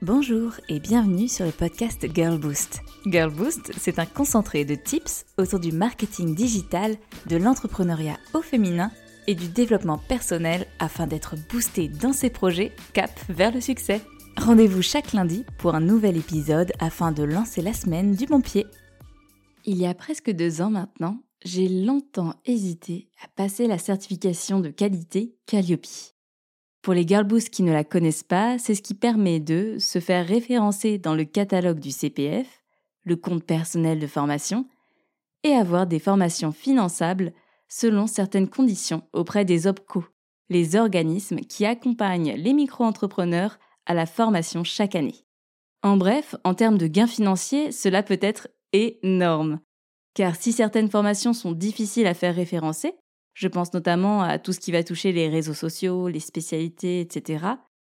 [0.00, 2.82] Bonjour et bienvenue sur le podcast Girl Boost.
[3.04, 6.94] Girl Boost, c'est un concentré de tips autour du marketing digital,
[7.26, 8.92] de l'entrepreneuriat au féminin
[9.26, 14.00] et du développement personnel afin d'être boosté dans ses projets cap vers le succès.
[14.36, 18.66] Rendez-vous chaque lundi pour un nouvel épisode afin de lancer la semaine du bon pied.
[19.64, 24.68] Il y a presque deux ans maintenant, j'ai longtemps hésité à passer la certification de
[24.68, 25.86] qualité Calliope.
[26.82, 30.26] Pour les girlboosts qui ne la connaissent pas, c'est ce qui permet de se faire
[30.26, 32.62] référencer dans le catalogue du CPF,
[33.04, 34.66] le compte personnel de formation,
[35.42, 37.32] et avoir des formations finançables
[37.68, 40.04] selon certaines conditions auprès des OPCO,
[40.48, 45.24] les organismes qui accompagnent les micro-entrepreneurs à la formation chaque année.
[45.82, 49.60] En bref, en termes de gains financiers, cela peut être énorme.
[50.14, 52.94] Car si certaines formations sont difficiles à faire référencer,
[53.38, 57.44] je pense notamment à tout ce qui va toucher les réseaux sociaux, les spécialités, etc.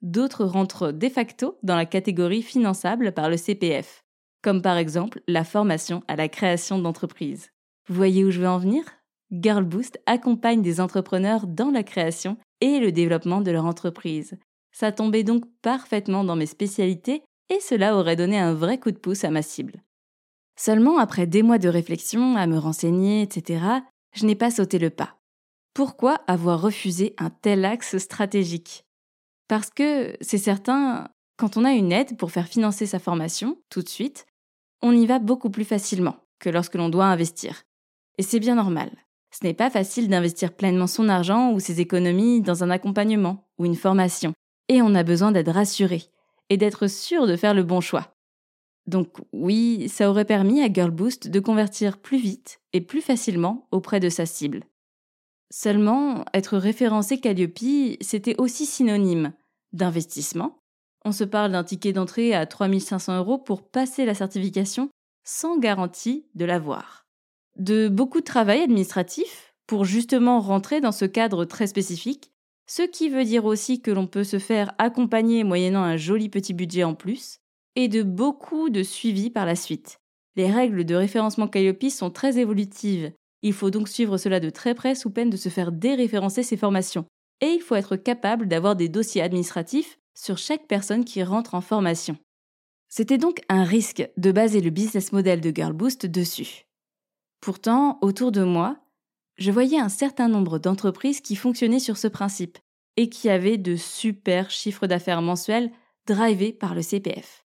[0.00, 4.02] D'autres rentrent de facto dans la catégorie finançable par le CPF,
[4.42, 7.50] comme par exemple la formation à la création d'entreprises.
[7.86, 8.82] Vous voyez où je veux en venir?
[9.30, 14.38] Girl Boost accompagne des entrepreneurs dans la création et le développement de leur entreprise.
[14.72, 18.98] Ça tombait donc parfaitement dans mes spécialités et cela aurait donné un vrai coup de
[18.98, 19.82] pouce à ma cible.
[20.58, 23.60] Seulement après des mois de réflexion, à me renseigner, etc.,
[24.14, 25.18] je n'ai pas sauté le pas.
[25.76, 28.86] Pourquoi avoir refusé un tel axe stratégique?
[29.46, 33.82] Parce que, c'est certain, quand on a une aide pour faire financer sa formation, tout
[33.82, 34.24] de suite,
[34.80, 37.64] on y va beaucoup plus facilement que lorsque l'on doit investir.
[38.16, 38.90] Et c'est bien normal.
[39.30, 43.66] Ce n'est pas facile d'investir pleinement son argent ou ses économies dans un accompagnement ou
[43.66, 44.32] une formation.
[44.70, 46.04] Et on a besoin d'être rassuré
[46.48, 48.14] et d'être sûr de faire le bon choix.
[48.86, 53.68] Donc oui, ça aurait permis à Girl Boost de convertir plus vite et plus facilement
[53.72, 54.64] auprès de sa cible.
[55.50, 59.32] Seulement, être référencé Calliope, c'était aussi synonyme
[59.72, 60.58] d'investissement.
[61.04, 64.90] On se parle d'un ticket d'entrée à 3500 euros pour passer la certification
[65.24, 67.06] sans garantie de l'avoir.
[67.56, 72.32] De beaucoup de travail administratif pour justement rentrer dans ce cadre très spécifique,
[72.66, 76.54] ce qui veut dire aussi que l'on peut se faire accompagner moyennant un joli petit
[76.54, 77.38] budget en plus,
[77.76, 80.00] et de beaucoup de suivi par la suite.
[80.34, 83.12] Les règles de référencement Calliope sont très évolutives
[83.42, 86.56] il faut donc suivre cela de très près sous peine de se faire déréférencer ses
[86.56, 87.06] formations.
[87.40, 91.60] Et il faut être capable d'avoir des dossiers administratifs sur chaque personne qui rentre en
[91.60, 92.16] formation.
[92.88, 96.66] C'était donc un risque de baser le business model de Girl Boost dessus.
[97.40, 98.78] Pourtant, autour de moi,
[99.36, 102.58] je voyais un certain nombre d'entreprises qui fonctionnaient sur ce principe
[102.96, 105.70] et qui avaient de super chiffres d'affaires mensuels
[106.06, 107.44] drivés par le CPF.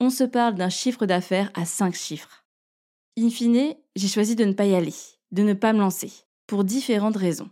[0.00, 2.43] On se parle d'un chiffre d'affaires à 5 chiffres.
[3.16, 4.94] In fine, j'ai choisi de ne pas y aller
[5.34, 6.12] de ne pas me lancer,
[6.46, 7.50] pour différentes raisons.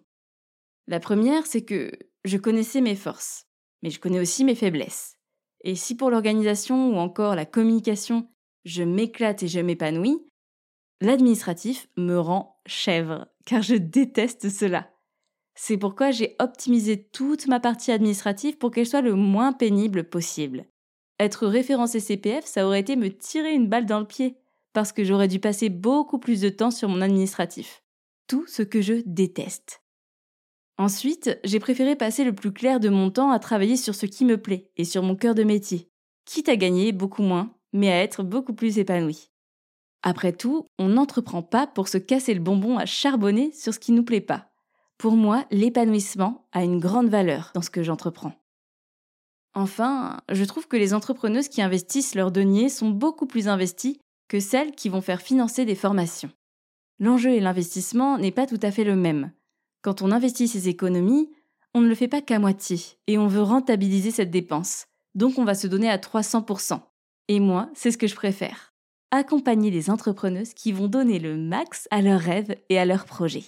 [0.87, 1.91] La première, c'est que
[2.25, 3.47] je connaissais mes forces,
[3.83, 5.17] mais je connais aussi mes faiblesses.
[5.65, 8.29] Et si pour l'organisation ou encore la communication,
[8.65, 10.25] je m'éclate et je m'épanouis,
[11.01, 14.89] l'administratif me rend chèvre, car je déteste cela.
[15.57, 20.67] C'est pourquoi j'ai optimisé toute ma partie administrative pour qu'elle soit le moins pénible possible.
[21.19, 24.37] Être référencé CPF, ça aurait été me tirer une balle dans le pied
[24.73, 27.83] parce que j'aurais dû passer beaucoup plus de temps sur mon administratif.
[28.27, 29.83] Tout ce que je déteste.
[30.79, 34.25] Ensuite, j'ai préféré passer le plus clair de mon temps à travailler sur ce qui
[34.25, 35.91] me plaît et sur mon cœur de métier,
[36.25, 39.31] quitte à gagner beaucoup moins, mais à être beaucoup plus épanoui.
[40.03, 43.93] Après tout, on n'entreprend pas pour se casser le bonbon à charbonner sur ce qui
[43.93, 44.51] nous plaît pas.
[44.99, 48.35] Pour moi, l'épanouissement a une grande valeur dans ce que j'entreprends.
[49.55, 54.01] Enfin, je trouve que les entrepreneuses qui investissent leurs deniers sont beaucoup plus investies
[54.33, 56.31] que celles qui vont faire financer des formations.
[56.99, 59.31] L'enjeu et l'investissement n'est pas tout à fait le même.
[59.83, 61.29] Quand on investit ses économies,
[61.75, 64.87] on ne le fait pas qu'à moitié et on veut rentabiliser cette dépense.
[65.15, 66.81] Donc on va se donner à 300%.
[67.29, 68.73] Et moi, c'est ce que je préfère.
[69.11, 73.45] Accompagner les entrepreneuses qui vont donner le max à leurs rêves et à leurs projets.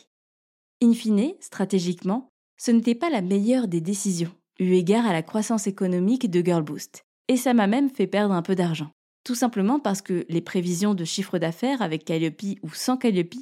[0.83, 2.29] In fine, stratégiquement,
[2.59, 6.63] ce n'était pas la meilleure des décisions, eu égard à la croissance économique de Girl
[6.63, 7.07] Boost.
[7.29, 8.91] Et ça m'a même fait perdre un peu d'argent.
[9.25, 13.35] Tout simplement parce que les prévisions de chiffre d'affaires avec Calliope ou sans Calliope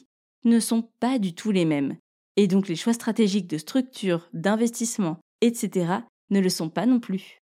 [0.45, 1.97] ne sont pas du tout les mêmes.
[2.37, 5.93] Et donc les choix stratégiques de structure, d'investissement, etc.
[6.31, 7.43] ne le sont pas non plus.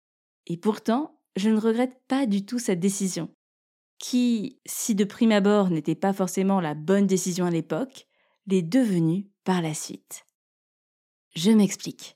[0.48, 3.30] Et pourtant, je ne regrette pas du tout cette décision,
[3.98, 8.08] qui, si de prime abord n'était pas forcément la bonne décision à l'époque,
[8.48, 10.26] l'est devenue par la suite.
[11.36, 12.16] Je m'explique.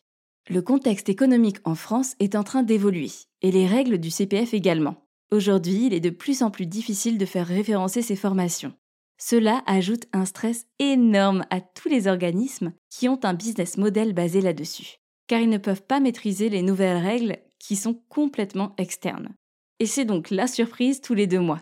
[0.50, 3.12] Le contexte économique en France est en train d'évoluer,
[3.42, 5.09] et les règles du CPF également.
[5.32, 8.74] Aujourd'hui, il est de plus en plus difficile de faire référencer ces formations.
[9.20, 14.42] Cela ajoute un stress énorme à tous les organismes qui ont un business model basé
[14.42, 14.96] là-dessus,
[15.28, 19.36] car ils ne peuvent pas maîtriser les nouvelles règles qui sont complètement externes.
[19.80, 21.62] Et c'est donc la surprise tous les deux mois.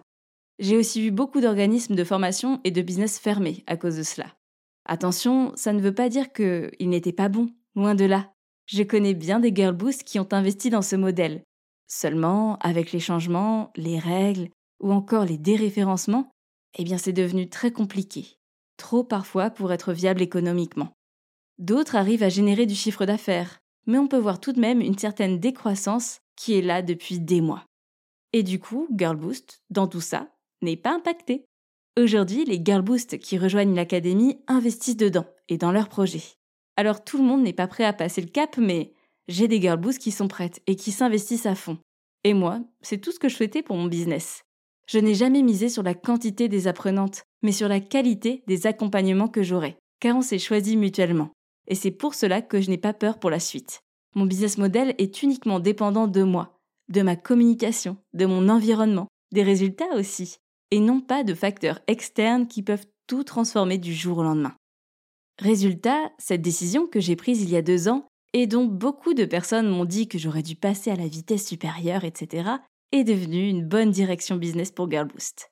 [0.59, 4.33] J'ai aussi vu beaucoup d'organismes de formation et de business fermés à cause de cela.
[4.85, 8.31] Attention, ça ne veut pas dire qu'ils n'étaient pas bons, loin de là.
[8.65, 11.43] Je connais bien des girl boosts qui ont investi dans ce modèle.
[11.87, 14.49] Seulement, avec les changements, les règles
[14.81, 16.29] ou encore les déréférencements,
[16.77, 18.37] eh bien c'est devenu très compliqué.
[18.77, 20.91] Trop parfois pour être viable économiquement.
[21.57, 24.97] D'autres arrivent à générer du chiffre d'affaires, mais on peut voir tout de même une
[24.97, 27.65] certaine décroissance qui est là depuis des mois.
[28.33, 30.29] Et du coup, Girl Boost, dans tout ça,
[30.61, 31.45] n'est pas impacté.
[31.97, 36.35] Aujourd'hui, les Girl Boost qui rejoignent l'académie investissent dedans et dans leurs projets.
[36.75, 38.93] Alors tout le monde n'est pas prêt à passer le cap, mais
[39.27, 41.77] j'ai des Girl Boost qui sont prêtes et qui s'investissent à fond.
[42.23, 44.43] Et moi, c'est tout ce que je souhaitais pour mon business.
[44.89, 49.27] Je n'ai jamais misé sur la quantité des apprenantes, mais sur la qualité des accompagnements
[49.27, 51.31] que j'aurai, car on s'est choisi mutuellement.
[51.67, 53.81] Et c'est pour cela que je n'ai pas peur pour la suite.
[54.15, 56.57] Mon business model est uniquement dépendant de moi,
[56.89, 60.37] de ma communication, de mon environnement, des résultats aussi,
[60.71, 64.55] et non pas de facteurs externes qui peuvent tout transformer du jour au lendemain.
[65.39, 69.25] Résultat, cette décision que j'ai prise il y a deux ans, et dont beaucoup de
[69.25, 72.49] personnes m'ont dit que j'aurais dû passer à la vitesse supérieure, etc.,
[72.91, 75.51] est devenue une bonne direction business pour Girlboost.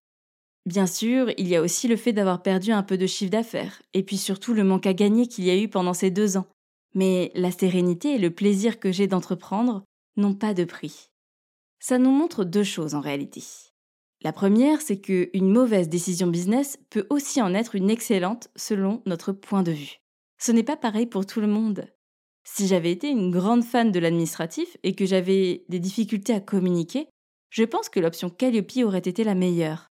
[0.66, 3.82] Bien sûr, il y a aussi le fait d'avoir perdu un peu de chiffre d'affaires,
[3.94, 6.48] et puis surtout le manque à gagner qu'il y a eu pendant ces deux ans.
[6.96, 9.84] Mais la sérénité et le plaisir que j'ai d'entreprendre
[10.18, 11.10] n'ont pas de prix.
[11.80, 13.44] Ça nous montre deux choses en réalité.
[14.24, 19.34] La première, c'est qu'une mauvaise décision business peut aussi en être une excellente selon notre
[19.34, 20.00] point de vue.
[20.40, 21.86] Ce n'est pas pareil pour tout le monde.
[22.48, 27.08] Si j'avais été une grande fan de l'administratif et que j'avais des difficultés à communiquer,
[27.50, 29.88] je pense que l'option Calliope aurait été la meilleure.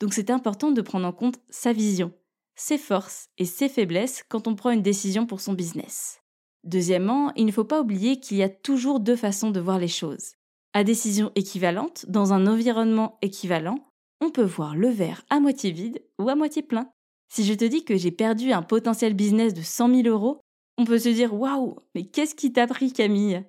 [0.00, 2.12] Donc c'est important de prendre en compte sa vision,
[2.56, 6.20] ses forces et ses faiblesses quand on prend une décision pour son business.
[6.64, 9.88] Deuxièmement, il ne faut pas oublier qu'il y a toujours deux façons de voir les
[9.88, 10.32] choses.
[10.72, 13.78] À décision équivalente, dans un environnement équivalent,
[14.20, 16.90] on peut voir le verre à moitié vide ou à moitié plein.
[17.30, 20.40] Si je te dis que j'ai perdu un potentiel business de 100 000 euros,
[20.78, 23.44] on peut se dire Waouh, mais qu'est-ce qui t'a pris, Camille?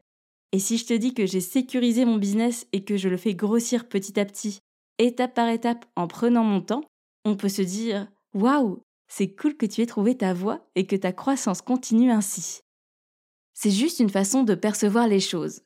[0.52, 3.36] Et si je te dis que j'ai sécurisé mon business et que je le fais
[3.36, 4.60] grossir petit à petit,
[4.98, 6.84] étape par étape, en prenant mon temps,
[7.24, 10.96] on peut se dire Waouh, c'est cool que tu aies trouvé ta voie et que
[10.96, 12.62] ta croissance continue ainsi.
[13.54, 15.62] C'est juste une façon de percevoir les choses.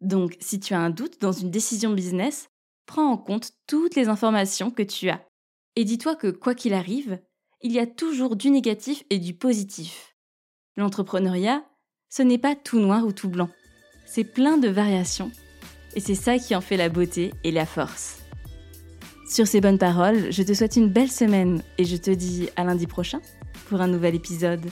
[0.00, 2.48] Donc, si tu as un doute dans une décision business,
[2.86, 5.26] prends en compte toutes les informations que tu as.
[5.74, 7.20] Et dis-toi que quoi qu'il arrive,
[7.62, 10.17] il y a toujours du négatif et du positif.
[10.78, 11.64] L'entrepreneuriat,
[12.08, 13.48] ce n'est pas tout noir ou tout blanc.
[14.06, 15.32] C'est plein de variations.
[15.96, 18.20] Et c'est ça qui en fait la beauté et la force.
[19.28, 22.62] Sur ces bonnes paroles, je te souhaite une belle semaine et je te dis à
[22.62, 23.20] lundi prochain
[23.68, 24.64] pour un nouvel épisode.